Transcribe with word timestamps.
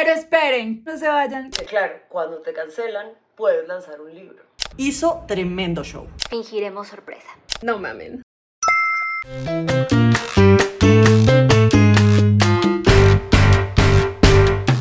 Pero 0.00 0.12
esperen, 0.12 0.84
no 0.86 0.96
se 0.96 1.08
vayan. 1.08 1.50
Que 1.50 1.64
claro, 1.64 1.94
cuando 2.08 2.40
te 2.40 2.52
cancelan, 2.52 3.08
puedes 3.34 3.66
lanzar 3.66 4.00
un 4.00 4.14
libro. 4.14 4.44
Hizo 4.76 5.24
tremendo 5.26 5.82
show. 5.82 6.06
Fingiremos 6.30 6.86
sorpresa. 6.86 7.26
No 7.62 7.80
mamen. 7.80 8.22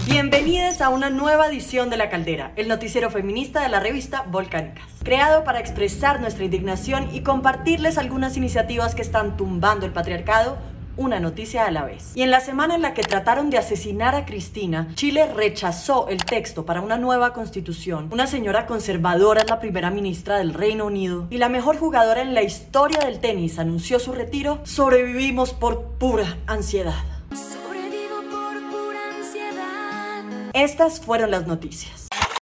Bienvenidos 0.06 0.82
a 0.82 0.90
una 0.90 1.10
nueva 1.10 1.48
edición 1.48 1.90
de 1.90 1.98
La 1.98 2.12
Caldera, 2.12 2.54
el 2.56 2.68
noticiero 2.68 3.10
feminista 3.10 3.64
de 3.64 3.70
la 3.70 3.80
revista 3.80 4.22
Volcánicas, 4.22 4.86
creado 5.04 5.44
para 5.44 5.60
expresar 5.60 6.22
nuestra 6.22 6.46
indignación 6.46 7.10
y 7.12 7.24
compartirles 7.24 7.98
algunas 7.98 8.38
iniciativas 8.38 8.94
que 8.94 9.02
están 9.02 9.36
tumbando 9.36 9.88
el 9.88 9.94
patriarcado 9.94 10.60
una 10.98 11.20
noticia 11.20 11.66
a 11.66 11.72
la 11.72 11.86
vez. 11.86 12.12
Y 12.16 12.24
en 12.24 12.32
la 12.32 12.40
semana 12.40 12.76
en 12.76 12.82
la 12.82 12.94
que 12.94 13.04
trataron 13.04 13.50
de 13.50 13.58
asesinar 13.58 14.16
a 14.16 14.26
Cristina, 14.26 14.90
Chile 14.96 15.28
rechazó 15.34 16.10
el 16.10 16.24
texto 16.26 16.66
para 16.66 16.82
una 16.82 16.98
nueva 16.98 17.34
constitución. 17.34 18.10
Una 18.12 18.28
señora 18.28 18.66
conservadora 18.66 19.42
es 19.42 19.50
la 19.50 19.60
primera 19.60 19.92
ministra 19.92 20.38
del 20.38 20.54
Reino 20.54 20.86
Unido 20.86 21.28
y 21.30 21.38
la 21.38 21.50
mejor 21.50 21.78
jugadora 21.78 22.22
en 22.22 22.34
la 22.34 22.44
historia 22.44 23.00
del 23.00 23.20
tenis 23.20 23.60
anunció 23.60 24.00
su 24.00 24.12
retiro. 24.12 24.60
Sobrevivimos 24.64 25.54
por 25.54 25.84
pura 25.98 26.38
ansiedad. 26.48 27.04
Sobrevivo 27.32 28.18
por 28.30 28.60
pura 28.70 29.00
ansiedad. 29.16 30.52
Estas 30.54 31.00
fueron 31.00 31.32
las 31.32 31.48
noticias. 31.48 32.07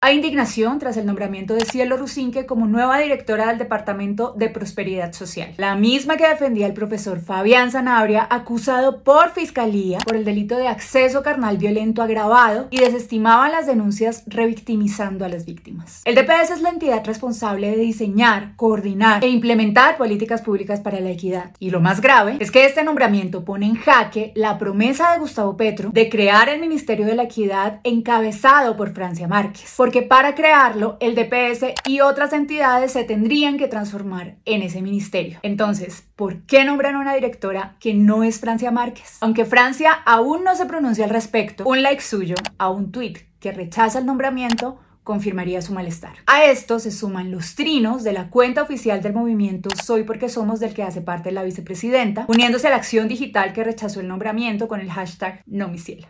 Hay 0.03 0.15
indignación 0.15 0.79
tras 0.79 0.97
el 0.97 1.05
nombramiento 1.05 1.53
de 1.53 1.63
Cielo 1.63 1.95
Rusinque 1.95 2.47
como 2.47 2.65
nueva 2.65 2.97
directora 2.97 3.45
del 3.49 3.59
Departamento 3.59 4.33
de 4.35 4.49
Prosperidad 4.49 5.13
Social, 5.13 5.53
la 5.57 5.75
misma 5.75 6.17
que 6.17 6.27
defendía 6.27 6.65
el 6.65 6.73
profesor 6.73 7.19
Fabián 7.19 7.69
Zanabria, 7.69 8.25
acusado 8.27 9.03
por 9.03 9.29
fiscalía 9.29 9.99
por 9.99 10.15
el 10.15 10.25
delito 10.25 10.57
de 10.57 10.67
acceso 10.67 11.21
carnal 11.21 11.59
violento 11.59 12.01
agravado 12.01 12.67
y 12.71 12.79
desestimaba 12.79 13.47
las 13.49 13.67
denuncias 13.67 14.23
revictimizando 14.25 15.23
a 15.23 15.29
las 15.29 15.45
víctimas. 15.45 16.01
El 16.05 16.15
DPS 16.15 16.49
es 16.49 16.61
la 16.63 16.69
entidad 16.69 17.05
responsable 17.05 17.69
de 17.69 17.77
diseñar, 17.77 18.55
coordinar 18.55 19.23
e 19.23 19.27
implementar 19.27 19.97
políticas 19.97 20.41
públicas 20.41 20.79
para 20.79 20.99
la 20.99 21.11
equidad. 21.11 21.51
Y 21.59 21.69
lo 21.69 21.79
más 21.79 22.01
grave 22.01 22.37
es 22.39 22.49
que 22.49 22.65
este 22.65 22.83
nombramiento 22.83 23.45
pone 23.45 23.67
en 23.67 23.75
jaque 23.75 24.31
la 24.33 24.57
promesa 24.57 25.11
de 25.13 25.19
Gustavo 25.19 25.55
Petro 25.57 25.91
de 25.93 26.09
crear 26.09 26.49
el 26.49 26.59
Ministerio 26.59 27.05
de 27.05 27.13
la 27.13 27.25
Equidad 27.25 27.81
encabezado 27.83 28.75
por 28.75 28.95
Francia 28.95 29.27
Márquez 29.27 29.69
porque 29.91 30.07
para 30.07 30.35
crearlo 30.35 30.95
el 31.01 31.15
DPS 31.15 31.73
y 31.85 31.99
otras 31.99 32.31
entidades 32.31 32.93
se 32.93 33.03
tendrían 33.03 33.57
que 33.57 33.67
transformar 33.67 34.37
en 34.45 34.61
ese 34.61 34.81
ministerio. 34.81 35.39
Entonces, 35.43 36.05
¿por 36.15 36.43
qué 36.43 36.63
nombrar 36.63 36.95
a 36.95 36.99
una 36.99 37.13
directora 37.13 37.75
que 37.81 37.93
no 37.93 38.23
es 38.23 38.39
Francia 38.39 38.71
Márquez? 38.71 39.17
Aunque 39.19 39.43
Francia 39.43 39.91
aún 40.05 40.45
no 40.45 40.55
se 40.55 40.65
pronuncia 40.65 41.03
al 41.03 41.09
respecto, 41.09 41.65
un 41.65 41.83
like 41.83 42.01
suyo 42.01 42.35
a 42.57 42.69
un 42.69 42.93
tweet 42.93 43.15
que 43.41 43.51
rechaza 43.51 43.99
el 43.99 44.05
nombramiento 44.05 44.79
confirmaría 45.03 45.61
su 45.61 45.73
malestar. 45.73 46.13
A 46.25 46.45
esto 46.45 46.79
se 46.79 46.91
suman 46.91 47.29
los 47.29 47.55
trinos 47.55 48.05
de 48.05 48.13
la 48.13 48.29
cuenta 48.29 48.61
oficial 48.61 49.01
del 49.01 49.11
movimiento 49.11 49.69
Soy 49.83 50.03
porque 50.03 50.29
somos 50.29 50.61
del 50.61 50.73
que 50.73 50.83
hace 50.83 51.01
parte 51.01 51.33
la 51.33 51.43
vicepresidenta, 51.43 52.23
uniéndose 52.29 52.67
a 52.67 52.69
la 52.69 52.77
acción 52.77 53.09
digital 53.09 53.51
que 53.51 53.65
rechazó 53.65 53.99
el 53.99 54.07
nombramiento 54.07 54.69
con 54.69 54.79
el 54.79 54.89
hashtag 54.89 55.43
no 55.47 55.67
mi 55.67 55.79
cielo. 55.79 56.07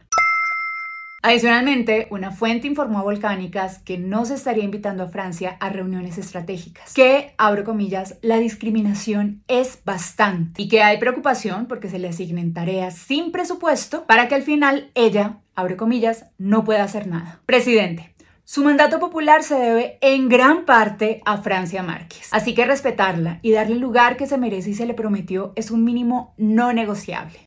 Adicionalmente, 1.24 2.08
una 2.10 2.32
fuente 2.32 2.66
informó 2.66 2.98
a 2.98 3.04
Volcánicas 3.04 3.78
que 3.78 4.00
no 4.00 4.26
se 4.26 4.34
estaría 4.34 4.64
invitando 4.64 5.04
a 5.04 5.10
Francia 5.10 5.56
a 5.60 5.70
reuniones 5.70 6.18
estratégicas, 6.18 6.96
que, 6.96 7.36
abro 7.38 7.64
comillas, 7.64 8.18
la 8.24 8.38
discriminación 8.38 9.44
es 9.48 9.84
bastante 9.86 10.60
y 10.60 10.68
que 10.68 10.82
hay 10.82 10.98
preocupación 10.98 11.68
porque 11.68 11.90
se 11.90 12.00
le 12.00 12.10
asignen 12.10 12.54
tareas 12.54 12.96
sin 12.96 13.32
presupuesto 13.32 14.06
para 14.08 14.28
que 14.28 14.34
al 14.34 14.42
final 14.42 14.90
ella, 14.96 15.38
abro 15.54 15.78
comillas, 15.78 16.26
no 16.40 16.64
pueda 16.64 16.84
hacer 16.84 17.06
nada. 17.06 17.40
Presidente, 17.46 18.16
su 18.44 18.64
mandato 18.64 19.00
popular 19.00 19.44
se 19.44 19.56
debe 19.56 20.00
en 20.02 20.28
gran 20.28 20.66
parte 20.66 21.22
a 21.26 21.38
Francia 21.38 21.84
Márquez, 21.84 22.30
así 22.32 22.56
que 22.56 22.66
respetarla 22.66 23.38
y 23.44 23.52
darle 23.52 23.76
el 23.76 23.80
lugar 23.80 24.18
que 24.18 24.26
se 24.26 24.40
merece 24.40 24.72
y 24.72 24.74
se 24.74 24.88
le 24.88 24.96
prometió 24.96 25.54
es 25.56 25.70
un 25.70 25.84
mínimo 25.84 26.34
no 26.38 26.74
negociable. 26.74 27.42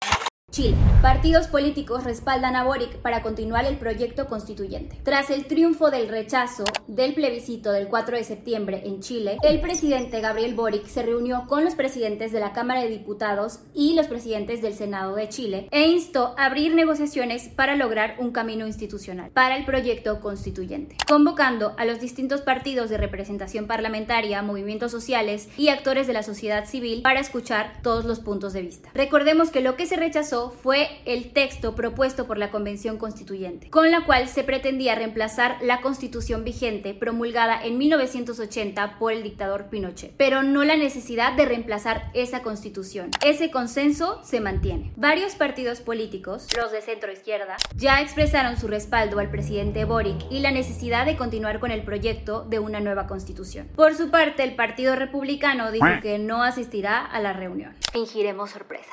Chile. 0.54 0.76
Partidos 1.02 1.48
políticos 1.48 2.04
respaldan 2.04 2.54
a 2.54 2.62
Boric 2.62 2.98
para 2.98 3.22
continuar 3.22 3.64
el 3.64 3.76
proyecto 3.76 4.28
constituyente. 4.28 4.96
Tras 5.02 5.30
el 5.30 5.46
triunfo 5.46 5.90
del 5.90 6.08
rechazo 6.08 6.62
del 6.86 7.12
plebiscito 7.12 7.72
del 7.72 7.88
4 7.88 8.18
de 8.18 8.22
septiembre 8.22 8.82
en 8.84 9.00
Chile, 9.00 9.36
el 9.42 9.60
presidente 9.60 10.20
Gabriel 10.20 10.54
Boric 10.54 10.86
se 10.86 11.02
reunió 11.02 11.48
con 11.48 11.64
los 11.64 11.74
presidentes 11.74 12.30
de 12.30 12.38
la 12.38 12.52
Cámara 12.52 12.82
de 12.82 12.88
Diputados 12.88 13.62
y 13.74 13.94
los 13.94 14.06
presidentes 14.06 14.62
del 14.62 14.74
Senado 14.74 15.16
de 15.16 15.28
Chile 15.28 15.66
e 15.72 15.88
instó 15.88 16.36
a 16.38 16.44
abrir 16.44 16.72
negociaciones 16.72 17.48
para 17.48 17.74
lograr 17.74 18.14
un 18.20 18.30
camino 18.30 18.64
institucional 18.64 19.32
para 19.32 19.56
el 19.56 19.64
proyecto 19.64 20.20
constituyente, 20.20 20.96
convocando 21.08 21.74
a 21.78 21.84
los 21.84 21.98
distintos 21.98 22.42
partidos 22.42 22.90
de 22.90 22.98
representación 22.98 23.66
parlamentaria, 23.66 24.40
movimientos 24.42 24.92
sociales 24.92 25.48
y 25.56 25.70
actores 25.70 26.06
de 26.06 26.12
la 26.12 26.22
sociedad 26.22 26.64
civil 26.64 27.02
para 27.02 27.18
escuchar 27.18 27.72
todos 27.82 28.04
los 28.04 28.20
puntos 28.20 28.52
de 28.52 28.62
vista. 28.62 28.90
Recordemos 28.94 29.50
que 29.50 29.60
lo 29.60 29.74
que 29.74 29.86
se 29.86 29.96
rechazó 29.96 30.43
fue 30.50 30.88
el 31.04 31.32
texto 31.32 31.74
propuesto 31.74 32.26
por 32.26 32.38
la 32.38 32.50
Convención 32.50 32.98
Constituyente, 32.98 33.70
con 33.70 33.90
la 33.90 34.04
cual 34.04 34.28
se 34.28 34.44
pretendía 34.44 34.94
reemplazar 34.94 35.58
la 35.62 35.80
constitución 35.80 36.44
vigente 36.44 36.94
promulgada 36.94 37.62
en 37.62 37.78
1980 37.78 38.98
por 38.98 39.12
el 39.12 39.22
dictador 39.22 39.66
Pinochet, 39.66 40.12
pero 40.16 40.42
no 40.42 40.64
la 40.64 40.76
necesidad 40.76 41.32
de 41.34 41.44
reemplazar 41.44 42.10
esa 42.14 42.42
constitución. 42.42 43.10
Ese 43.24 43.50
consenso 43.50 44.20
se 44.24 44.40
mantiene. 44.40 44.92
Varios 44.96 45.34
partidos 45.34 45.80
políticos, 45.80 46.48
los 46.56 46.72
de 46.72 46.80
centro 46.80 47.12
izquierda, 47.12 47.56
ya 47.76 48.00
expresaron 48.00 48.56
su 48.56 48.68
respaldo 48.68 49.18
al 49.18 49.30
presidente 49.30 49.84
Boric 49.84 50.30
y 50.30 50.40
la 50.40 50.50
necesidad 50.50 51.06
de 51.06 51.16
continuar 51.16 51.60
con 51.60 51.70
el 51.70 51.82
proyecto 51.82 52.44
de 52.44 52.58
una 52.58 52.80
nueva 52.80 53.06
constitución. 53.06 53.68
Por 53.74 53.94
su 53.94 54.10
parte, 54.10 54.42
el 54.42 54.54
Partido 54.54 54.96
Republicano 54.96 55.70
dijo 55.70 55.86
que 56.02 56.18
no 56.18 56.42
asistirá 56.42 57.04
a 57.04 57.20
la 57.20 57.32
reunión. 57.32 57.74
Fingiremos 57.92 58.50
sorpresa. 58.50 58.90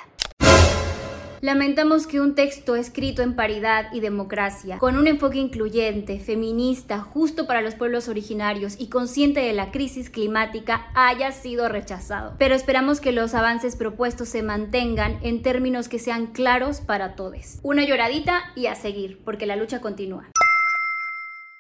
Lamentamos 1.42 2.06
que 2.06 2.22
un 2.22 2.36
texto 2.36 2.76
escrito 2.76 3.24
en 3.24 3.36
paridad 3.36 3.88
y 3.94 4.00
democracia, 4.00 4.78
con 4.78 4.96
un 4.96 5.08
enfoque 5.08 5.40
incluyente, 5.40 6.20
feminista, 6.20 7.00
justo 7.00 7.48
para 7.48 7.64
los 7.64 7.74
pueblos 7.74 8.08
originarios 8.10 8.76
y 8.78 8.90
consciente 8.90 9.40
de 9.40 9.54
la 9.54 9.72
crisis 9.72 10.12
climática, 10.12 10.92
haya 10.94 11.32
sido 11.32 11.68
rechazado. 11.68 12.36
Pero 12.38 12.54
esperamos 12.54 13.02
que 13.02 13.12
los 13.12 13.34
avances 13.34 13.76
propuestos 13.76 14.30
se 14.30 14.44
mantengan 14.44 15.18
en 15.24 15.42
términos 15.42 15.90
que 15.90 15.98
sean 15.98 16.28
claros 16.28 16.80
para 16.80 17.16
todos. 17.16 17.58
Una 17.64 17.86
lloradita 17.86 18.44
y 18.56 18.68
a 18.68 18.76
seguir, 18.76 19.20
porque 19.26 19.48
la 19.48 19.56
lucha 19.56 19.82
continúa. 19.82 20.30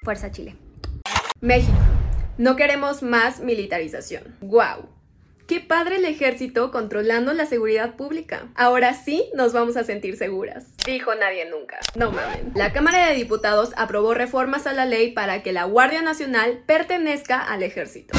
Fuerza 0.03 0.31
Chile. 0.31 0.57
México. 1.39 1.73
No 2.37 2.55
queremos 2.55 3.01
más 3.01 3.39
militarización. 3.39 4.35
¡Guau! 4.41 5.00
Qué 5.51 5.59
padre 5.59 5.97
el 5.97 6.05
ejército 6.05 6.71
controlando 6.71 7.33
la 7.33 7.45
seguridad 7.45 7.97
pública. 7.97 8.47
Ahora 8.55 8.93
sí 8.93 9.25
nos 9.33 9.51
vamos 9.51 9.75
a 9.75 9.83
sentir 9.83 10.15
seguras. 10.15 10.63
Dijo 10.85 11.13
nadie 11.13 11.43
nunca. 11.43 11.77
No 11.93 12.09
mamen. 12.09 12.53
La 12.55 12.71
Cámara 12.71 13.09
de 13.09 13.15
Diputados 13.15 13.71
aprobó 13.75 14.13
reformas 14.13 14.65
a 14.65 14.71
la 14.71 14.85
ley 14.85 15.11
para 15.11 15.43
que 15.43 15.51
la 15.51 15.65
Guardia 15.65 16.01
Nacional 16.03 16.63
pertenezca 16.65 17.37
al 17.37 17.63
ejército. 17.63 18.17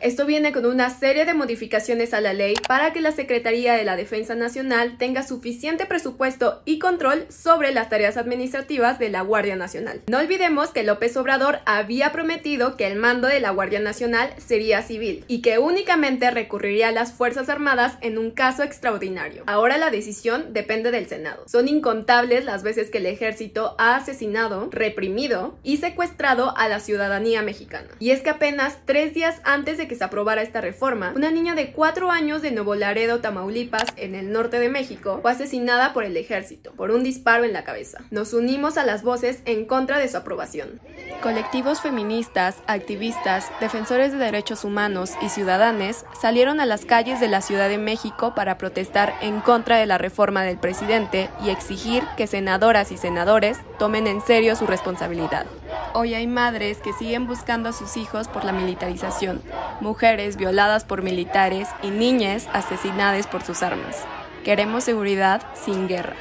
Esto 0.00 0.24
viene 0.24 0.52
con 0.52 0.64
una 0.64 0.88
serie 0.88 1.26
de 1.26 1.34
modificaciones 1.34 2.14
a 2.14 2.22
la 2.22 2.32
ley 2.32 2.54
para 2.66 2.94
que 2.94 3.02
la 3.02 3.12
Secretaría 3.12 3.74
de 3.74 3.84
la 3.84 3.96
Defensa 3.96 4.34
Nacional 4.34 4.96
tenga 4.96 5.22
suficiente 5.22 5.84
presupuesto 5.84 6.62
y 6.64 6.78
control 6.78 7.26
sobre 7.28 7.70
las 7.70 7.90
tareas 7.90 8.16
administrativas 8.16 8.98
de 8.98 9.10
la 9.10 9.20
Guardia 9.20 9.56
Nacional. 9.56 10.00
No 10.08 10.16
olvidemos 10.16 10.70
que 10.70 10.84
López 10.84 11.18
Obrador 11.18 11.58
había 11.66 12.12
prometido 12.12 12.78
que 12.78 12.86
el 12.86 12.96
mando 12.96 13.28
de 13.28 13.40
la 13.40 13.50
Guardia 13.50 13.80
Nacional 13.80 14.32
sería 14.38 14.80
civil 14.80 15.22
y 15.28 15.42
que 15.42 15.58
únicamente 15.58 16.30
recurriría 16.30 16.88
a 16.88 16.92
las 16.92 17.12
Fuerzas 17.12 17.50
Armadas 17.50 17.98
en 18.00 18.16
un 18.16 18.30
caso 18.30 18.62
extraordinario. 18.62 19.42
Ahora 19.46 19.76
la 19.76 19.90
decisión 19.90 20.54
depende 20.54 20.92
del 20.92 21.08
Senado. 21.08 21.44
Son 21.46 21.68
incontables 21.68 22.46
las 22.46 22.62
veces 22.62 22.88
que 22.88 22.98
el 22.98 23.06
ejército 23.06 23.74
ha 23.76 23.96
asesinado, 23.96 24.70
reprimido 24.72 25.58
y 25.62 25.76
secuestrado 25.76 26.56
a 26.56 26.68
la 26.68 26.80
ciudadanía 26.80 27.42
mexicana. 27.42 27.88
Y 27.98 28.12
es 28.12 28.22
que 28.22 28.30
apenas 28.30 28.78
tres 28.86 29.12
días 29.12 29.42
antes 29.44 29.76
de 29.76 29.89
que 29.90 29.96
se 29.96 30.04
aprobara 30.04 30.42
esta 30.42 30.60
reforma, 30.60 31.12
una 31.16 31.32
niña 31.32 31.56
de 31.56 31.72
4 31.72 32.12
años 32.12 32.42
de 32.42 32.52
Nuevo 32.52 32.76
Laredo, 32.76 33.20
Tamaulipas, 33.20 33.86
en 33.96 34.14
el 34.14 34.30
norte 34.30 34.60
de 34.60 34.68
México, 34.68 35.18
fue 35.20 35.32
asesinada 35.32 35.92
por 35.92 36.04
el 36.04 36.16
ejército, 36.16 36.70
por 36.74 36.92
un 36.92 37.02
disparo 37.02 37.42
en 37.42 37.52
la 37.52 37.64
cabeza. 37.64 37.98
Nos 38.12 38.32
unimos 38.32 38.78
a 38.78 38.84
las 38.84 39.02
voces 39.02 39.40
en 39.46 39.64
contra 39.64 39.98
de 39.98 40.06
su 40.06 40.16
aprobación. 40.16 40.80
Colectivos 41.24 41.80
feministas, 41.80 42.58
activistas, 42.68 43.50
defensores 43.58 44.12
de 44.12 44.18
derechos 44.18 44.62
humanos 44.62 45.14
y 45.22 45.28
ciudadanos 45.28 46.04
salieron 46.20 46.60
a 46.60 46.66
las 46.66 46.84
calles 46.84 47.18
de 47.18 47.26
la 47.26 47.40
Ciudad 47.40 47.68
de 47.68 47.78
México 47.78 48.32
para 48.36 48.58
protestar 48.58 49.12
en 49.22 49.40
contra 49.40 49.76
de 49.76 49.86
la 49.86 49.98
reforma 49.98 50.44
del 50.44 50.58
presidente 50.58 51.30
y 51.44 51.50
exigir 51.50 52.04
que 52.16 52.28
senadoras 52.28 52.92
y 52.92 52.96
senadores 52.96 53.58
tomen 53.80 54.06
en 54.06 54.20
serio 54.20 54.54
su 54.54 54.68
responsabilidad. 54.68 55.46
Hoy 55.92 56.14
hay 56.14 56.28
madres 56.28 56.78
que 56.78 56.92
siguen 56.92 57.26
buscando 57.26 57.68
a 57.68 57.72
sus 57.72 57.96
hijos 57.96 58.28
por 58.28 58.44
la 58.44 58.52
militarización, 58.52 59.42
mujeres 59.80 60.36
violadas 60.36 60.84
por 60.84 61.02
militares 61.02 61.68
y 61.82 61.90
niñas 61.90 62.48
asesinadas 62.52 63.26
por 63.26 63.42
sus 63.42 63.64
armas. 63.64 64.04
Queremos 64.44 64.84
seguridad 64.84 65.42
sin 65.54 65.88
guerra. 65.88 66.14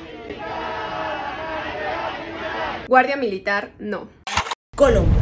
Guardia 2.88 3.16
militar, 3.16 3.70
no. 3.78 4.08
Colombia. 4.76 5.19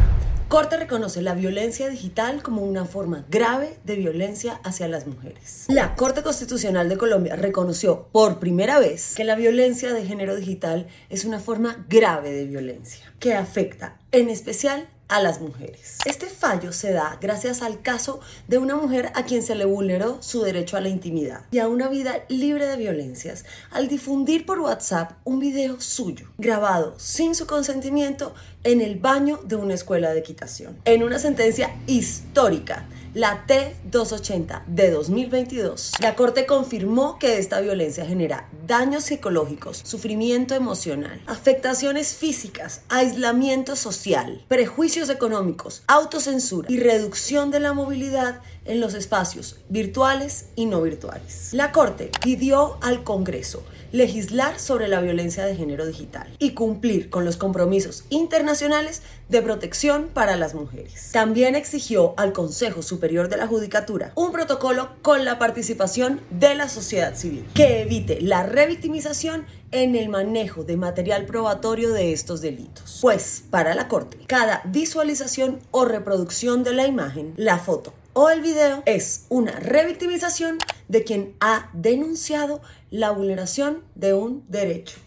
Corte 0.48 0.78
reconoce 0.78 1.20
la 1.20 1.34
violencia 1.34 1.90
digital 1.90 2.42
como 2.42 2.62
una 2.62 2.86
forma 2.86 3.26
grave 3.28 3.76
de 3.84 3.96
violencia 3.96 4.58
hacia 4.64 4.88
las 4.88 5.06
mujeres. 5.06 5.66
La 5.68 5.94
Corte 5.94 6.22
Constitucional 6.22 6.88
de 6.88 6.96
Colombia 6.96 7.36
reconoció 7.36 8.08
por 8.12 8.38
primera 8.38 8.78
vez 8.78 9.14
que 9.14 9.24
la 9.24 9.34
violencia 9.34 9.92
de 9.92 10.06
género 10.06 10.36
digital 10.36 10.86
es 11.10 11.26
una 11.26 11.38
forma 11.38 11.84
grave 11.90 12.32
de 12.32 12.46
violencia 12.46 13.12
que 13.18 13.34
afecta 13.34 13.98
en 14.10 14.30
especial 14.30 14.88
a 15.08 15.20
las 15.20 15.40
mujeres. 15.40 15.98
Este 16.04 16.26
fallo 16.26 16.72
se 16.72 16.92
da 16.92 17.18
gracias 17.20 17.62
al 17.62 17.82
caso 17.82 18.20
de 18.46 18.58
una 18.58 18.76
mujer 18.76 19.10
a 19.14 19.24
quien 19.24 19.42
se 19.42 19.54
le 19.54 19.64
vulneró 19.64 20.18
su 20.20 20.42
derecho 20.42 20.76
a 20.76 20.80
la 20.80 20.88
intimidad 20.88 21.44
y 21.50 21.58
a 21.58 21.68
una 21.68 21.88
vida 21.88 22.24
libre 22.28 22.66
de 22.66 22.76
violencias 22.76 23.44
al 23.70 23.88
difundir 23.88 24.44
por 24.44 24.60
WhatsApp 24.60 25.12
un 25.24 25.40
video 25.40 25.80
suyo 25.80 26.28
grabado 26.38 26.94
sin 26.98 27.34
su 27.34 27.46
consentimiento 27.46 28.34
en 28.64 28.80
el 28.80 28.96
baño 28.96 29.40
de 29.44 29.56
una 29.56 29.74
escuela 29.74 30.12
de 30.12 30.20
equitación. 30.20 30.78
En 30.84 31.02
una 31.02 31.18
sentencia 31.18 31.74
histórica 31.86 32.86
la 33.18 33.44
T280 33.48 34.64
de 34.66 34.92
2022, 34.92 35.94
la 36.00 36.14
Corte 36.14 36.46
confirmó 36.46 37.18
que 37.18 37.38
esta 37.38 37.60
violencia 37.60 38.06
genera 38.06 38.48
daños 38.68 39.02
psicológicos, 39.02 39.78
sufrimiento 39.84 40.54
emocional, 40.54 41.20
afectaciones 41.26 42.14
físicas, 42.14 42.82
aislamiento 42.88 43.74
social, 43.74 44.44
prejuicios 44.46 45.10
económicos, 45.10 45.82
autocensura 45.88 46.68
y 46.70 46.78
reducción 46.78 47.50
de 47.50 47.58
la 47.58 47.72
movilidad 47.72 48.40
en 48.68 48.80
los 48.80 48.94
espacios 48.94 49.56
virtuales 49.68 50.46
y 50.54 50.66
no 50.66 50.80
virtuales. 50.80 51.50
La 51.52 51.72
Corte 51.72 52.10
pidió 52.22 52.78
al 52.80 53.02
Congreso 53.02 53.62
legislar 53.92 54.60
sobre 54.60 54.88
la 54.88 55.00
violencia 55.00 55.44
de 55.46 55.56
género 55.56 55.86
digital 55.86 56.28
y 56.38 56.52
cumplir 56.52 57.10
con 57.10 57.24
los 57.24 57.36
compromisos 57.36 58.04
internacionales 58.10 59.02
de 59.28 59.42
protección 59.42 60.08
para 60.12 60.36
las 60.36 60.54
mujeres. 60.54 61.10
También 61.12 61.54
exigió 61.54 62.14
al 62.16 62.32
Consejo 62.32 62.82
Superior 62.82 63.28
de 63.28 63.36
la 63.36 63.46
Judicatura 63.46 64.12
un 64.14 64.32
protocolo 64.32 64.90
con 65.02 65.24
la 65.24 65.38
participación 65.38 66.20
de 66.30 66.54
la 66.54 66.68
sociedad 66.68 67.14
civil 67.14 67.46
que 67.54 67.82
evite 67.82 68.20
la 68.20 68.42
revictimización 68.42 69.46
en 69.70 69.96
el 69.96 70.08
manejo 70.08 70.64
de 70.64 70.76
material 70.76 71.26
probatorio 71.26 71.92
de 71.92 72.12
estos 72.12 72.40
delitos. 72.40 72.98
Pues 73.02 73.44
para 73.50 73.74
la 73.74 73.88
Corte, 73.88 74.18
cada 74.26 74.62
visualización 74.64 75.60
o 75.70 75.84
reproducción 75.84 76.64
de 76.64 76.72
la 76.72 76.86
imagen, 76.86 77.34
la 77.36 77.58
foto 77.58 77.92
o 78.20 78.30
el 78.30 78.40
video 78.40 78.82
es 78.84 79.26
una 79.28 79.52
revictimización 79.52 80.58
de 80.88 81.04
quien 81.04 81.36
ha 81.38 81.70
denunciado 81.72 82.60
la 82.90 83.12
vulneración 83.12 83.84
de 83.94 84.12
un 84.12 84.44
derecho. 84.48 84.98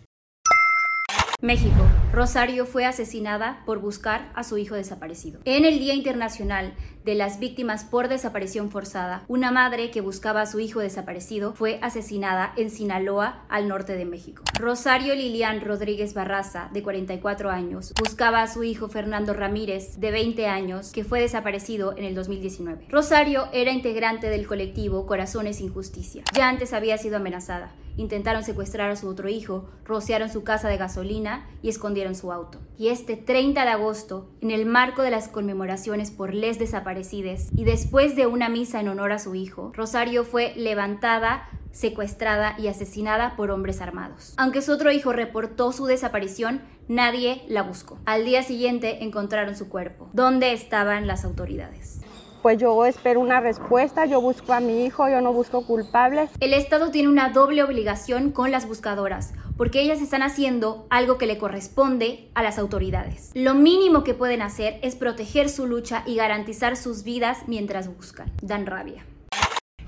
México. 1.41 1.87
Rosario 2.13 2.67
fue 2.67 2.85
asesinada 2.85 3.63
por 3.65 3.79
buscar 3.79 4.31
a 4.35 4.43
su 4.43 4.59
hijo 4.59 4.75
desaparecido. 4.75 5.39
En 5.45 5.65
el 5.65 5.79
Día 5.79 5.95
Internacional 5.95 6.75
de 7.03 7.15
las 7.15 7.39
Víctimas 7.39 7.83
por 7.83 8.09
Desaparición 8.09 8.69
Forzada, 8.69 9.23
una 9.27 9.51
madre 9.51 9.89
que 9.89 10.01
buscaba 10.01 10.41
a 10.41 10.45
su 10.45 10.59
hijo 10.59 10.81
desaparecido 10.81 11.53
fue 11.53 11.79
asesinada 11.81 12.53
en 12.57 12.69
Sinaloa, 12.69 13.43
al 13.49 13.67
norte 13.67 13.97
de 13.97 14.05
México. 14.05 14.43
Rosario 14.59 15.15
Lilian 15.15 15.61
Rodríguez 15.61 16.13
Barraza, 16.13 16.69
de 16.73 16.83
44 16.83 17.49
años, 17.49 17.91
buscaba 17.99 18.43
a 18.43 18.47
su 18.47 18.63
hijo 18.63 18.87
Fernando 18.87 19.33
Ramírez, 19.33 19.99
de 19.99 20.11
20 20.11 20.45
años, 20.45 20.91
que 20.91 21.03
fue 21.03 21.21
desaparecido 21.21 21.97
en 21.97 22.03
el 22.03 22.13
2019. 22.13 22.85
Rosario 22.89 23.47
era 23.51 23.71
integrante 23.71 24.29
del 24.29 24.45
colectivo 24.45 25.07
Corazones 25.07 25.57
sin 25.57 25.73
Justicia. 25.73 26.23
Ya 26.35 26.49
antes 26.49 26.71
había 26.71 26.99
sido 26.99 27.17
amenazada. 27.17 27.71
Intentaron 27.97 28.43
secuestrar 28.43 28.89
a 28.89 28.95
su 28.95 29.07
otro 29.07 29.29
hijo, 29.29 29.69
rociaron 29.85 30.29
su 30.29 30.43
casa 30.43 30.67
de 30.69 30.77
gasolina 30.77 31.47
y 31.61 31.69
escondieron 31.69 32.15
su 32.15 32.31
auto. 32.31 32.59
Y 32.77 32.89
este 32.89 33.17
30 33.17 33.63
de 33.63 33.69
agosto, 33.69 34.29
en 34.41 34.51
el 34.51 34.65
marco 34.65 35.01
de 35.01 35.11
las 35.11 35.27
conmemoraciones 35.27 36.11
por 36.11 36.33
les 36.33 36.59
desaparecides 36.59 37.49
y 37.55 37.63
después 37.63 38.15
de 38.15 38.27
una 38.27 38.49
misa 38.49 38.79
en 38.79 38.87
honor 38.87 39.11
a 39.11 39.19
su 39.19 39.35
hijo, 39.35 39.71
Rosario 39.75 40.23
fue 40.23 40.53
levantada 40.55 41.49
secuestrada 41.71 42.55
y 42.59 42.67
asesinada 42.67 43.35
por 43.35 43.51
hombres 43.51 43.81
armados. 43.81 44.33
Aunque 44.37 44.61
su 44.61 44.71
otro 44.71 44.91
hijo 44.91 45.13
reportó 45.13 45.71
su 45.71 45.85
desaparición, 45.85 46.61
nadie 46.87 47.43
la 47.47 47.63
buscó. 47.63 47.97
Al 48.05 48.25
día 48.25 48.43
siguiente 48.43 49.03
encontraron 49.03 49.55
su 49.55 49.69
cuerpo. 49.69 50.09
¿Dónde 50.13 50.53
estaban 50.53 51.07
las 51.07 51.23
autoridades? 51.23 52.01
Pues 52.41 52.57
yo 52.57 52.85
espero 52.85 53.19
una 53.19 53.39
respuesta, 53.39 54.05
yo 54.05 54.21
busco 54.21 54.53
a 54.53 54.59
mi 54.59 54.85
hijo, 54.85 55.07
yo 55.09 55.21
no 55.21 55.33
busco 55.33 55.65
culpables. 55.65 56.29
El 56.39 56.53
Estado 56.53 56.91
tiene 56.91 57.09
una 57.09 57.29
doble 57.29 57.63
obligación 57.63 58.31
con 58.31 58.51
las 58.51 58.67
buscadoras, 58.67 59.33
porque 59.57 59.81
ellas 59.81 60.01
están 60.01 60.23
haciendo 60.23 60.87
algo 60.89 61.17
que 61.17 61.27
le 61.27 61.37
corresponde 61.37 62.29
a 62.33 62.43
las 62.43 62.57
autoridades. 62.57 63.31
Lo 63.33 63.53
mínimo 63.53 64.03
que 64.03 64.13
pueden 64.13 64.41
hacer 64.41 64.79
es 64.81 64.95
proteger 64.95 65.49
su 65.49 65.67
lucha 65.67 66.03
y 66.05 66.15
garantizar 66.15 66.75
sus 66.77 67.03
vidas 67.03 67.43
mientras 67.47 67.95
buscan. 67.95 68.31
Dan 68.41 68.65
rabia. 68.65 69.05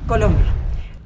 Colombia. 0.07 0.45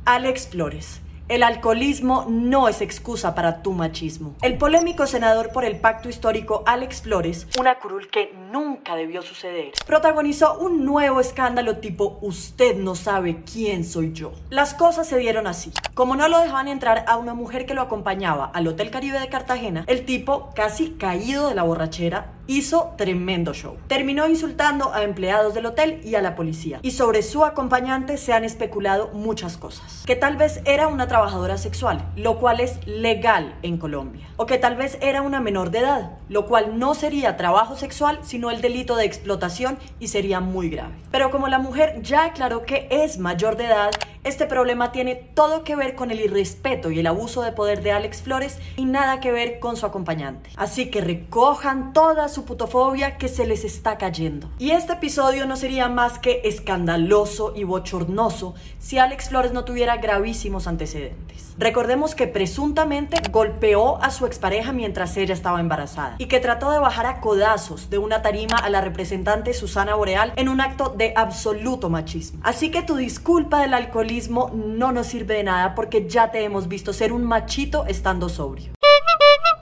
Alex 0.05 0.47
Flores. 0.47 1.01
El 1.29 1.44
alcoholismo 1.44 2.25
no 2.29 2.69
es 2.69 2.79
excusa 2.79 3.35
para 3.35 3.62
tu 3.62 3.74
machismo. 3.74 4.35
El 4.41 4.57
polémico 4.57 5.06
senador 5.07 5.51
por 5.51 5.65
el 5.65 5.77
pacto 5.77 6.07
histórico 6.07 6.63
Alex 6.65 7.01
Flores, 7.01 7.47
una 7.59 7.79
curul 7.79 8.09
que 8.09 8.33
nunca 8.50 8.95
debió 8.95 9.21
suceder, 9.21 9.74
protagonizó 9.85 10.57
un 10.57 10.85
nuevo 10.85 11.19
escándalo 11.19 11.79
tipo 11.79 12.18
Usted 12.21 12.77
no 12.77 12.95
sabe 12.95 13.44
quién 13.44 13.83
soy 13.83 14.13
yo. 14.13 14.31
Las 14.50 14.74
cosas 14.74 15.06
se 15.06 15.18
dieron 15.18 15.47
así. 15.47 15.74
Como 15.95 16.15
no 16.15 16.29
lo 16.29 16.39
dejaban 16.39 16.69
entrar 16.69 17.03
a 17.09 17.18
una 17.18 17.33
mujer 17.33 17.65
que 17.65 17.74
lo 17.74 17.81
acompañaba 17.81 18.45
al 18.53 18.65
Hotel 18.65 18.89
Caribe 18.89 19.19
de 19.19 19.27
Cartagena, 19.27 19.83
el 19.88 20.06
tipo, 20.06 20.51
casi 20.56 20.91
caído 20.91 21.50
de 21.50 21.56
la 21.56 21.63
borrachera, 21.63 22.38
hizo 22.47 22.94
tremendo 22.97 23.53
show. 23.53 23.75
Terminó 23.88 24.27
insultando 24.27 24.94
a 24.94 25.03
empleados 25.03 25.53
del 25.53 25.65
hotel 25.65 26.00
y 26.03 26.15
a 26.15 26.21
la 26.21 26.35
policía. 26.35 26.79
Y 26.81 26.91
sobre 26.91 27.21
su 27.21 27.44
acompañante 27.44 28.18
se 28.18 28.33
han 28.33 28.45
especulado 28.45 29.09
muchas 29.09 29.57
cosas. 29.57 30.03
Que 30.06 30.15
tal 30.15 30.38
vez 30.38 30.62
era 30.65 30.88
una 30.88 31.07
trabajadora 31.17 31.57
sexual, 31.57 32.05
lo 32.15 32.37
cual 32.37 32.59
es 32.59 32.85
legal 32.85 33.55
en 33.63 33.79
Colombia. 33.79 34.27
O 34.35 34.45
que 34.45 34.59
tal 34.59 34.75
vez 34.75 34.99
era 35.01 35.23
una 35.23 35.41
menor 35.41 35.71
de 35.71 35.79
edad, 35.79 36.11
lo 36.29 36.45
cual 36.45 36.77
no 36.77 36.93
sería 36.93 37.37
trabajo 37.37 37.75
sexual, 37.75 38.19
sino 38.21 38.51
el 38.51 38.61
delito 38.61 38.95
de 38.95 39.05
explotación 39.05 39.79
y 39.99 40.09
sería 40.09 40.41
muy 40.41 40.69
grave. 40.69 40.93
Pero 41.09 41.31
como 41.31 41.47
la 41.47 41.57
mujer 41.57 42.03
ya 42.03 42.25
aclaró 42.25 42.65
que 42.65 42.87
es 42.91 43.17
mayor 43.17 43.57
de 43.57 43.65
edad, 43.65 43.89
este 44.27 44.45
problema 44.45 44.91
tiene 44.91 45.15
todo 45.15 45.63
que 45.63 45.75
ver 45.75 45.95
con 45.95 46.12
el 46.12 46.19
irrespeto 46.19 46.91
y 46.91 47.00
el 47.00 47.07
abuso 47.07 47.41
de 47.41 47.53
poder 47.53 47.81
de 47.81 47.94
Alex 47.94 48.21
Flores 48.21 48.59
y 48.75 48.85
nada 48.85 49.19
que 49.19 49.31
ver 49.31 49.59
con 49.59 49.77
su 49.77 49.85
acompañante. 49.85 50.50
Así 50.57 50.89
que 50.91 51.01
recojan 51.01 51.94
toda 51.94 52.27
su 52.27 52.44
putofobia 52.44 53.18
que 53.18 53.29
se 53.29 53.47
les 53.47 53.63
está 53.63 53.98
cayendo. 53.98 54.50
Y 54.60 54.72
este 54.72 54.93
episodio 54.93 55.46
no 55.46 55.55
sería 55.55 55.88
más 55.88 56.19
que 56.19 56.41
escandaloso 56.43 57.53
y 57.55 57.63
bochornoso 57.63 58.53
si 58.79 58.98
Alex 58.98 59.29
Flores 59.29 59.53
no 59.53 59.63
tuviera 59.63 59.98
gravísimos 59.98 60.67
antecedentes. 60.67 61.55
Recordemos 61.57 62.13
que 62.13 62.27
presuntamente 62.27 63.19
golpeó 63.31 63.98
a 64.03 64.12
su 64.12 64.25
expareja 64.25 64.74
mientras 64.74 65.17
ella 65.17 65.34
estaba 65.34 65.60
embarazada 65.60 66.15
y 66.19 66.27
que 66.27 66.39
trató 66.39 66.69
de 66.69 66.79
bajar 66.79 67.07
a 67.07 67.19
codazos 67.19 67.89
de 67.89 67.98
una 67.98 68.22
tarima 68.22 68.57
a 68.57 68.69
la 68.69 68.81
representante 68.81 69.53
Susana 69.53 69.96
Boreal 69.96 70.34
en 70.36 70.50
un 70.50 70.62
acto 70.62 70.93
de 70.96 71.13
absoluto 71.15 71.89
machismo. 71.89 72.39
Así 72.43 72.69
que 72.69 72.84
tu 72.84 72.96
disculpa 72.96 73.62
del 73.62 73.74
alcoholismo 73.74 74.16
no 74.29 74.91
nos 74.91 75.07
sirve 75.07 75.36
de 75.36 75.43
nada 75.43 75.75
porque 75.75 76.07
ya 76.07 76.31
te 76.31 76.43
hemos 76.43 76.67
visto 76.67 76.93
ser 76.93 77.13
un 77.13 77.24
machito 77.24 77.86
estando 77.86 78.29
sobrio. 78.29 78.71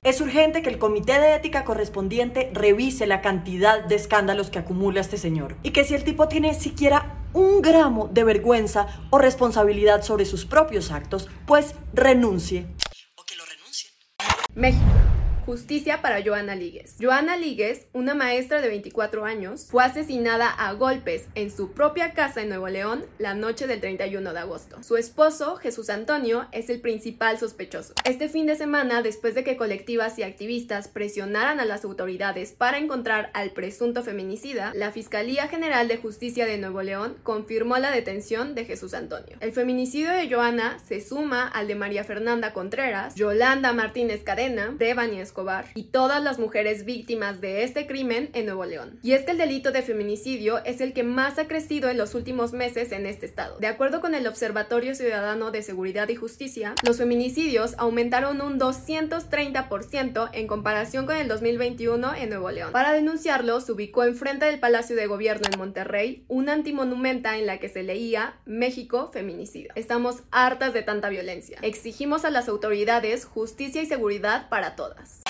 Es 0.03 0.21
urgente 0.21 0.61
que 0.61 0.69
el 0.69 0.77
comité 0.77 1.19
de 1.19 1.33
ética 1.33 1.63
correspondiente 1.65 2.51
revise 2.53 3.07
la 3.07 3.21
cantidad 3.21 3.83
de 3.83 3.95
escándalos 3.95 4.51
que 4.51 4.59
acumula 4.59 5.01
este 5.01 5.17
señor 5.17 5.55
y 5.63 5.71
que 5.71 5.83
si 5.83 5.95
el 5.95 6.03
tipo 6.03 6.27
tiene 6.27 6.53
siquiera 6.53 7.23
un 7.33 7.61
gramo 7.61 8.07
de 8.11 8.23
vergüenza 8.23 8.87
o 9.09 9.17
responsabilidad 9.17 10.03
sobre 10.03 10.25
sus 10.25 10.45
propios 10.45 10.91
actos, 10.91 11.27
pues 11.47 11.73
renuncie. 11.91 12.67
O 13.15 13.23
que 13.23 13.35
lo 13.35 13.45
renuncien. 13.45 13.91
México. 14.53 15.04
Justicia 15.45 16.01
para 16.01 16.23
Joana 16.23 16.55
Líguez. 16.55 16.95
Joana 16.99 17.37
Líguez, 17.37 17.85
una 17.93 18.15
maestra 18.15 18.61
de 18.61 18.67
24 18.67 19.25
años, 19.25 19.67
fue 19.69 19.83
asesinada 19.83 20.49
a 20.49 20.73
golpes 20.73 21.25
en 21.35 21.55
su 21.55 21.71
propia 21.71 22.13
casa 22.13 22.41
en 22.41 22.49
Nuevo 22.49 22.67
León 22.67 23.05
la 23.19 23.35
noche 23.35 23.67
del 23.67 23.79
31 23.79 24.33
de 24.33 24.39
agosto. 24.39 24.81
Su 24.81 24.97
esposo, 24.97 25.57
Jesús 25.57 25.91
Antonio, 25.91 26.47
es 26.51 26.71
el 26.71 26.81
principal 26.81 27.37
sospechoso. 27.37 27.93
Este 28.05 28.27
fin 28.27 28.47
de 28.47 28.55
semana, 28.55 29.03
después 29.03 29.35
de 29.35 29.43
que 29.43 29.55
colectivas 29.55 30.17
y 30.17 30.23
activistas 30.23 30.87
presionaran 30.87 31.59
a 31.59 31.65
las 31.65 31.85
autoridades 31.85 32.51
para 32.51 32.79
encontrar 32.79 33.29
al 33.35 33.51
presunto 33.51 34.01
feminicida, 34.01 34.71
la 34.73 34.91
Fiscalía 34.91 35.47
General 35.47 35.87
de 35.87 35.97
Justicia 35.97 36.47
de 36.47 36.57
Nuevo 36.57 36.81
León 36.81 37.17
confirmó 37.21 37.77
la 37.77 37.91
detención 37.91 38.55
de 38.55 38.65
Jesús 38.65 38.95
Antonio. 38.95 39.37
El 39.41 39.51
feminicidio 39.51 40.09
de 40.09 40.27
Joana 40.27 40.79
se 40.79 41.01
suma 41.01 41.47
al 41.47 41.67
de 41.67 41.75
María 41.75 42.03
Fernanda 42.03 42.51
Contreras, 42.51 43.13
Yolanda 43.13 43.73
Martínez 43.73 44.23
Cadena, 44.23 44.73
Devani 44.75 45.19
Y 45.75 45.83
todas 45.83 46.23
las 46.23 46.39
mujeres 46.39 46.85
víctimas 46.85 47.41
de 47.41 47.63
este 47.63 47.87
crimen 47.87 48.29
en 48.33 48.45
Nuevo 48.45 48.63
León. 48.63 48.99
Y 49.03 49.11
es 49.11 49.23
que 49.23 49.31
el 49.31 49.37
delito 49.37 49.71
de 49.71 49.81
feminicidio 49.81 50.63
es 50.63 50.79
el 50.79 50.93
que 50.93 51.03
más 51.03 51.37
ha 51.37 51.47
crecido 51.47 51.89
en 51.89 51.97
los 51.97 52.15
últimos 52.15 52.53
meses 52.53 52.93
en 52.93 53.05
este 53.05 53.25
estado. 53.25 53.57
De 53.59 53.67
acuerdo 53.67 53.99
con 53.99 54.15
el 54.15 54.27
Observatorio 54.27 54.95
Ciudadano 54.95 55.51
de 55.51 55.61
Seguridad 55.61 56.07
y 56.07 56.15
Justicia, 56.15 56.73
los 56.83 56.97
feminicidios 56.97 57.75
aumentaron 57.77 58.39
un 58.39 58.59
230% 58.59 60.29
en 60.31 60.47
comparación 60.47 61.05
con 61.05 61.17
el 61.17 61.27
2021 61.27 62.15
en 62.15 62.29
Nuevo 62.29 62.51
León. 62.51 62.71
Para 62.71 62.93
denunciarlo, 62.93 63.59
se 63.59 63.73
ubicó 63.73 64.05
enfrente 64.05 64.45
del 64.45 64.59
Palacio 64.59 64.95
de 64.95 65.07
Gobierno 65.07 65.49
en 65.51 65.59
Monterrey 65.59 66.23
una 66.29 66.53
antimonumenta 66.53 67.37
en 67.37 67.45
la 67.45 67.59
que 67.59 67.67
se 67.67 67.83
leía 67.83 68.35
México 68.45 69.09
feminicida. 69.11 69.73
Estamos 69.75 70.23
hartas 70.31 70.73
de 70.73 70.81
tanta 70.81 71.09
violencia. 71.09 71.59
Exigimos 71.61 72.23
a 72.23 72.29
las 72.29 72.47
autoridades 72.47 73.25
justicia 73.25 73.81
y 73.81 73.85
seguridad 73.85 74.47
para 74.49 74.75
todas. 74.75 75.24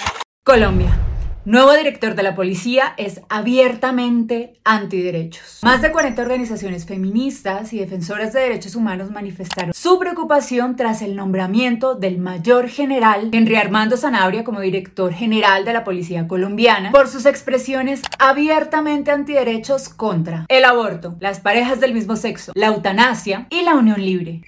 Colombia. 0.45 0.95
Nuevo 1.43 1.73
director 1.73 2.13
de 2.13 2.21
la 2.21 2.35
policía 2.35 2.93
es 2.97 3.19
abiertamente 3.29 4.53
antiderechos. 4.63 5.57
Más 5.63 5.81
de 5.81 5.91
40 5.91 6.21
organizaciones 6.21 6.85
feministas 6.85 7.73
y 7.73 7.79
defensoras 7.79 8.31
de 8.31 8.41
derechos 8.41 8.75
humanos 8.75 9.09
manifestaron 9.09 9.73
su 9.73 9.97
preocupación 9.97 10.75
tras 10.75 11.01
el 11.01 11.15
nombramiento 11.15 11.95
del 11.95 12.19
mayor 12.19 12.69
general 12.69 13.31
Henry 13.33 13.55
Armando 13.55 13.97
Sanabria 13.97 14.43
como 14.43 14.59
director 14.59 15.11
general 15.13 15.65
de 15.65 15.73
la 15.73 15.83
policía 15.83 16.27
colombiana 16.27 16.91
por 16.91 17.07
sus 17.07 17.25
expresiones 17.25 18.03
abiertamente 18.19 19.09
antiderechos 19.09 19.89
contra 19.89 20.45
el 20.47 20.63
aborto, 20.63 21.15
las 21.19 21.39
parejas 21.39 21.79
del 21.79 21.95
mismo 21.95 22.15
sexo, 22.17 22.51
la 22.53 22.67
eutanasia 22.67 23.47
y 23.49 23.63
la 23.63 23.73
unión 23.73 23.99
libre. 23.99 24.43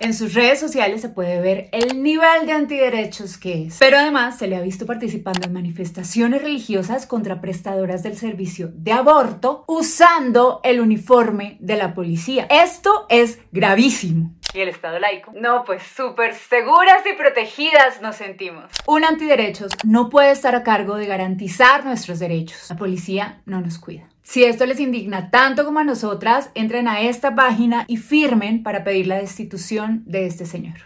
En 0.00 0.14
sus 0.14 0.34
redes 0.34 0.58
sociales 0.58 1.00
se 1.00 1.10
puede 1.10 1.40
ver 1.40 1.68
el 1.70 2.02
nivel 2.02 2.46
de 2.46 2.52
antiderechos 2.52 3.38
que 3.38 3.66
es. 3.66 3.76
Pero 3.78 3.98
además 3.98 4.36
se 4.36 4.48
le 4.48 4.56
ha 4.56 4.60
visto 4.60 4.84
participando 4.84 5.46
en 5.46 5.52
manifestaciones 5.52 6.42
religiosas 6.42 7.06
contra 7.06 7.40
prestadoras 7.40 8.02
del 8.02 8.16
servicio 8.16 8.70
de 8.74 8.92
aborto 8.92 9.64
usando 9.68 10.60
el 10.64 10.80
uniforme 10.80 11.56
de 11.60 11.76
la 11.76 11.94
policía. 11.94 12.46
Esto 12.50 13.06
es 13.08 13.38
gravísimo. 13.52 14.32
¿Y 14.54 14.60
el 14.60 14.68
Estado 14.68 14.98
laico? 14.98 15.32
No, 15.34 15.64
pues 15.64 15.82
súper 15.82 16.34
seguras 16.34 17.02
y 17.10 17.16
protegidas 17.16 18.02
nos 18.02 18.16
sentimos. 18.16 18.64
Un 18.86 19.04
antiderechos 19.04 19.72
no 19.84 20.10
puede 20.10 20.32
estar 20.32 20.54
a 20.54 20.62
cargo 20.62 20.96
de 20.96 21.06
garantizar 21.06 21.84
nuestros 21.84 22.18
derechos. 22.18 22.66
La 22.68 22.76
policía 22.76 23.40
no 23.46 23.60
nos 23.60 23.78
cuida. 23.78 24.11
Si 24.22 24.44
esto 24.44 24.66
les 24.66 24.78
indigna 24.78 25.30
tanto 25.30 25.64
como 25.64 25.80
a 25.80 25.84
nosotras, 25.84 26.50
entren 26.54 26.86
a 26.86 27.00
esta 27.00 27.34
página 27.34 27.84
y 27.88 27.96
firmen 27.96 28.62
para 28.62 28.84
pedir 28.84 29.08
la 29.08 29.16
destitución 29.16 30.04
de 30.06 30.26
este 30.26 30.46
señor. 30.46 30.76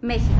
México. 0.00 0.32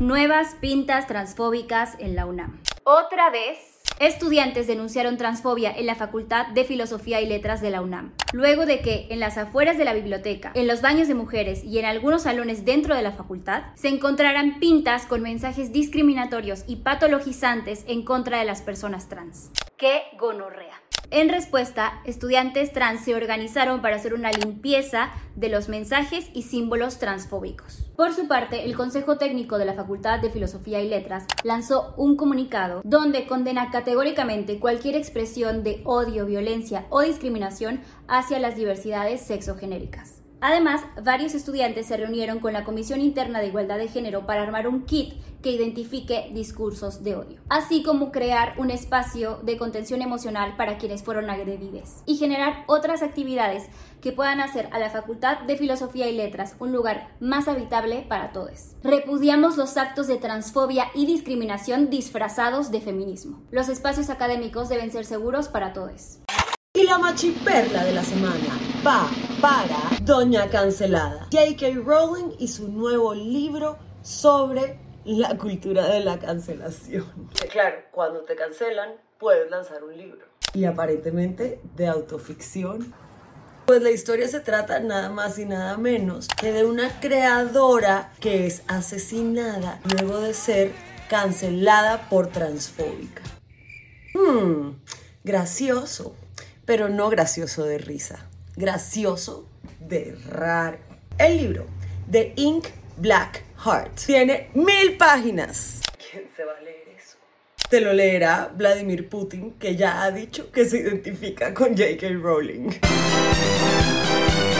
Nuevas 0.00 0.56
pintas 0.60 1.06
transfóbicas 1.06 1.96
en 1.98 2.16
la 2.16 2.26
UNAM. 2.26 2.60
Otra 2.84 3.30
vez. 3.30 3.58
Estudiantes 4.00 4.66
denunciaron 4.66 5.16
transfobia 5.18 5.70
en 5.70 5.86
la 5.86 5.94
Facultad 5.94 6.48
de 6.48 6.64
Filosofía 6.64 7.20
y 7.20 7.26
Letras 7.26 7.60
de 7.60 7.70
la 7.70 7.80
UNAM, 7.80 8.12
luego 8.32 8.66
de 8.66 8.80
que 8.80 9.06
en 9.10 9.20
las 9.20 9.38
afueras 9.38 9.78
de 9.78 9.84
la 9.84 9.94
biblioteca, 9.94 10.50
en 10.54 10.66
los 10.66 10.82
baños 10.82 11.06
de 11.06 11.14
mujeres 11.14 11.62
y 11.62 11.78
en 11.78 11.84
algunos 11.84 12.22
salones 12.22 12.64
dentro 12.64 12.96
de 12.96 13.02
la 13.02 13.12
facultad 13.12 13.66
se 13.76 13.88
encontraran 13.88 14.58
pintas 14.58 15.06
con 15.06 15.22
mensajes 15.22 15.72
discriminatorios 15.72 16.64
y 16.66 16.76
patologizantes 16.76 17.84
en 17.86 18.04
contra 18.04 18.40
de 18.40 18.46
las 18.46 18.62
personas 18.62 19.08
trans. 19.08 19.52
En 21.10 21.28
respuesta, 21.28 22.00
estudiantes 22.06 22.72
trans 22.72 23.04
se 23.04 23.14
organizaron 23.14 23.82
para 23.82 23.96
hacer 23.96 24.14
una 24.14 24.32
limpieza 24.32 25.10
de 25.36 25.50
los 25.50 25.68
mensajes 25.68 26.30
y 26.32 26.42
símbolos 26.42 26.98
transfóbicos. 26.98 27.90
Por 27.94 28.14
su 28.14 28.26
parte, 28.26 28.64
el 28.64 28.74
Consejo 28.74 29.18
Técnico 29.18 29.58
de 29.58 29.66
la 29.66 29.74
Facultad 29.74 30.20
de 30.20 30.30
Filosofía 30.30 30.80
y 30.80 30.88
Letras 30.88 31.26
lanzó 31.42 31.94
un 31.98 32.16
comunicado 32.16 32.80
donde 32.82 33.26
condena 33.26 33.70
categóricamente 33.70 34.58
cualquier 34.58 34.96
expresión 34.96 35.62
de 35.62 35.82
odio, 35.84 36.24
violencia 36.24 36.86
o 36.88 37.02
discriminación 37.02 37.82
hacia 38.08 38.38
las 38.38 38.56
diversidades 38.56 39.20
sexogenéricas. 39.20 40.23
Además, 40.46 40.82
varios 41.02 41.34
estudiantes 41.34 41.86
se 41.86 41.96
reunieron 41.96 42.38
con 42.38 42.52
la 42.52 42.64
Comisión 42.64 43.00
Interna 43.00 43.40
de 43.40 43.46
Igualdad 43.46 43.78
de 43.78 43.88
Género 43.88 44.26
para 44.26 44.42
armar 44.42 44.68
un 44.68 44.84
kit 44.84 45.14
que 45.42 45.50
identifique 45.50 46.28
discursos 46.34 47.02
de 47.02 47.16
odio, 47.16 47.40
así 47.48 47.82
como 47.82 48.12
crear 48.12 48.52
un 48.58 48.70
espacio 48.70 49.40
de 49.42 49.56
contención 49.56 50.02
emocional 50.02 50.54
para 50.58 50.76
quienes 50.76 51.02
fueron 51.02 51.30
agredidos 51.30 52.02
y 52.04 52.16
generar 52.18 52.64
otras 52.66 53.02
actividades 53.02 53.64
que 54.02 54.12
puedan 54.12 54.42
hacer 54.42 54.68
a 54.72 54.78
la 54.78 54.90
Facultad 54.90 55.38
de 55.38 55.56
Filosofía 55.56 56.10
y 56.10 56.14
Letras 56.14 56.56
un 56.58 56.72
lugar 56.72 57.08
más 57.20 57.48
habitable 57.48 58.04
para 58.06 58.32
todos. 58.32 58.76
Repudiamos 58.82 59.56
los 59.56 59.78
actos 59.78 60.08
de 60.08 60.18
transfobia 60.18 60.88
y 60.94 61.06
discriminación 61.06 61.88
disfrazados 61.88 62.70
de 62.70 62.82
feminismo. 62.82 63.40
Los 63.50 63.70
espacios 63.70 64.10
académicos 64.10 64.68
deben 64.68 64.92
ser 64.92 65.06
seguros 65.06 65.48
para 65.48 65.72
todos. 65.72 66.18
Y 66.74 66.82
la 66.82 66.98
machiperla 66.98 67.82
de 67.84 67.94
la 67.94 68.02
semana 68.02 68.58
va 68.86 69.08
para 69.44 69.90
Doña 70.00 70.48
Cancelada, 70.48 71.28
J.K. 71.30 71.74
Rowling 71.84 72.34
y 72.38 72.48
su 72.48 72.66
nuevo 72.72 73.12
libro 73.12 73.76
sobre 74.00 74.78
la 75.04 75.36
cultura 75.36 75.86
de 75.86 76.00
la 76.00 76.18
cancelación. 76.18 77.28
Que 77.38 77.48
claro, 77.48 77.76
cuando 77.90 78.22
te 78.22 78.36
cancelan, 78.36 78.92
puedes 79.18 79.50
lanzar 79.50 79.84
un 79.84 79.98
libro. 79.98 80.24
Y 80.54 80.64
aparentemente 80.64 81.60
de 81.76 81.86
autoficción. 81.88 82.94
Pues 83.66 83.82
la 83.82 83.90
historia 83.90 84.28
se 84.28 84.40
trata 84.40 84.80
nada 84.80 85.10
más 85.10 85.38
y 85.38 85.44
nada 85.44 85.76
menos 85.76 86.26
que 86.28 86.50
de 86.50 86.64
una 86.64 86.98
creadora 87.00 88.14
que 88.20 88.46
es 88.46 88.62
asesinada 88.66 89.78
luego 89.92 90.20
de 90.20 90.32
ser 90.32 90.72
cancelada 91.10 92.08
por 92.08 92.28
transfóbica. 92.28 93.20
Hmm, 94.14 94.80
gracioso 95.22 96.14
pero 96.64 96.88
no 96.88 97.10
gracioso 97.10 97.64
de 97.64 97.78
risa, 97.78 98.28
gracioso 98.56 99.48
de 99.80 100.16
raro. 100.28 100.78
El 101.18 101.36
libro 101.36 101.66
The 102.10 102.32
Ink 102.36 102.66
Black 102.96 103.44
Heart 103.64 104.00
tiene 104.06 104.50
mil 104.54 104.96
páginas. 104.96 105.80
¿Quién 106.10 106.28
se 106.36 106.44
va 106.44 106.52
a 106.56 106.60
leer 106.60 106.88
eso? 106.96 107.16
Te 107.68 107.80
lo 107.80 107.92
leerá 107.92 108.52
Vladimir 108.54 109.08
Putin, 109.08 109.52
que 109.58 109.74
ya 109.74 110.02
ha 110.02 110.10
dicho 110.10 110.50
que 110.52 110.64
se 110.64 110.78
identifica 110.78 111.52
con 111.54 111.76
J.K. 111.76 112.08
Rowling. 112.20 112.70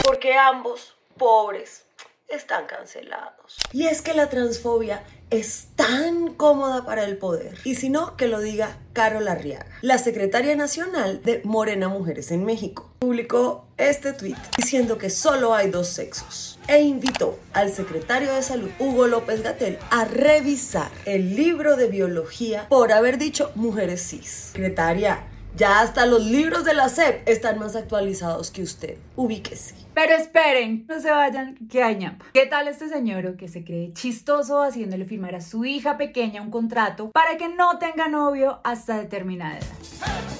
Porque 0.04 0.34
ambos, 0.34 0.96
pobres, 1.16 1.84
están 2.28 2.66
cancelados. 2.66 3.56
Y 3.72 3.86
es 3.86 4.02
que 4.02 4.14
la 4.14 4.28
transfobia 4.28 5.02
es 5.30 5.68
tan 5.74 6.34
cómoda 6.34 6.84
para 6.84 7.04
el 7.04 7.16
poder. 7.16 7.58
Y 7.64 7.74
si 7.74 7.88
no, 7.88 8.16
que 8.16 8.28
lo 8.28 8.40
diga 8.40 8.76
Carol 8.92 9.26
Arriaga, 9.28 9.66
la 9.82 9.98
secretaria 9.98 10.54
nacional 10.54 11.22
de 11.22 11.40
Morena 11.44 11.88
Mujeres 11.88 12.30
en 12.30 12.44
México. 12.44 12.92
Publicó 13.00 13.66
este 13.76 14.12
tweet 14.12 14.36
diciendo 14.56 14.98
que 14.98 15.10
solo 15.10 15.54
hay 15.54 15.70
dos 15.70 15.88
sexos 15.88 16.58
e 16.68 16.80
invitó 16.82 17.38
al 17.52 17.72
secretario 17.72 18.32
de 18.34 18.42
salud 18.42 18.70
Hugo 18.78 19.06
López 19.06 19.42
Gatel 19.42 19.78
a 19.90 20.04
revisar 20.04 20.90
el 21.04 21.34
libro 21.34 21.76
de 21.76 21.88
biología 21.88 22.68
por 22.68 22.92
haber 22.92 23.18
dicho 23.18 23.50
mujeres 23.54 24.06
cis. 24.08 24.50
Secretaria, 24.52 25.26
ya 25.56 25.80
hasta 25.80 26.06
los 26.06 26.24
libros 26.24 26.64
de 26.64 26.74
la 26.74 26.88
SEP 26.88 27.28
están 27.28 27.58
más 27.58 27.76
actualizados 27.76 28.50
que 28.50 28.62
usted. 28.62 28.96
Ubíquese. 29.16 29.74
Pero 29.94 30.14
esperen, 30.14 30.84
no 30.88 31.00
se 31.00 31.10
vayan, 31.10 31.56
que 31.68 31.82
hay 31.82 31.96
ñapa. 31.96 32.26
¿Qué 32.32 32.46
tal 32.46 32.66
este 32.66 32.88
señor 32.88 33.36
que 33.36 33.48
se 33.48 33.64
cree 33.64 33.92
chistoso 33.92 34.62
haciéndole 34.62 35.04
firmar 35.04 35.36
a 35.36 35.40
su 35.40 35.64
hija 35.64 35.96
pequeña 35.96 36.42
un 36.42 36.50
contrato 36.50 37.10
para 37.12 37.36
que 37.36 37.48
no 37.48 37.78
tenga 37.78 38.08
novio 38.08 38.60
hasta 38.64 38.98
determinada 38.98 39.58
edad? 39.58 40.33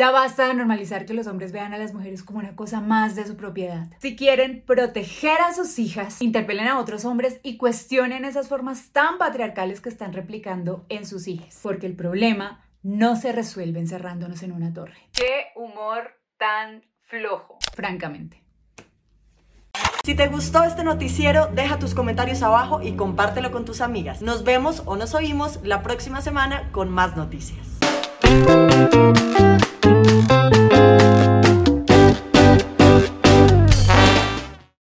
Ya 0.00 0.10
basta 0.10 0.48
de 0.48 0.54
normalizar 0.54 1.04
que 1.04 1.12
los 1.12 1.26
hombres 1.26 1.52
vean 1.52 1.74
a 1.74 1.76
las 1.76 1.92
mujeres 1.92 2.22
como 2.22 2.38
una 2.38 2.56
cosa 2.56 2.80
más 2.80 3.16
de 3.16 3.26
su 3.26 3.36
propiedad. 3.36 3.88
Si 3.98 4.16
quieren 4.16 4.62
proteger 4.66 5.38
a 5.42 5.52
sus 5.52 5.78
hijas, 5.78 6.22
interpelen 6.22 6.68
a 6.68 6.78
otros 6.78 7.04
hombres 7.04 7.38
y 7.42 7.58
cuestionen 7.58 8.24
esas 8.24 8.48
formas 8.48 8.92
tan 8.92 9.18
patriarcales 9.18 9.82
que 9.82 9.90
están 9.90 10.14
replicando 10.14 10.86
en 10.88 11.04
sus 11.04 11.28
hijas. 11.28 11.60
Porque 11.62 11.86
el 11.86 11.96
problema 11.96 12.64
no 12.82 13.14
se 13.14 13.30
resuelve 13.32 13.78
encerrándonos 13.78 14.42
en 14.42 14.52
una 14.52 14.72
torre. 14.72 14.96
Qué 15.12 15.48
humor 15.54 16.18
tan 16.38 16.82
flojo, 17.02 17.58
francamente. 17.74 18.42
Si 20.04 20.14
te 20.14 20.28
gustó 20.28 20.62
este 20.62 20.82
noticiero, 20.82 21.48
deja 21.48 21.78
tus 21.78 21.94
comentarios 21.94 22.42
abajo 22.42 22.80
y 22.80 22.92
compártelo 22.92 23.50
con 23.50 23.66
tus 23.66 23.82
amigas. 23.82 24.22
Nos 24.22 24.44
vemos 24.44 24.82
o 24.86 24.96
nos 24.96 25.14
oímos 25.14 25.60
la 25.62 25.82
próxima 25.82 26.22
semana 26.22 26.70
con 26.72 26.88
más 26.88 27.18
noticias. 27.18 27.80